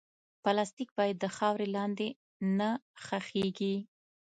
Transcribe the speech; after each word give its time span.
پلاستيک 0.43 0.89
باید 0.97 1.17
د 1.19 1.25
خاورې 1.35 1.67
لاندې 1.75 2.07
نه 2.57 2.69
ښخېږي. 3.03 3.75